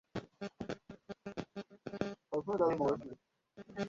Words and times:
মেয়েটা 2.43 2.65
আমাকে 2.67 2.95
দেখছে। 3.03 3.71